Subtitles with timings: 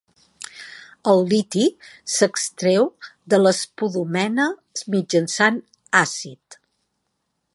[1.11, 1.65] El liti
[2.13, 2.87] s'extreu
[3.33, 4.47] de l'espodumena
[4.97, 5.63] mitjançant
[6.03, 6.61] àcid.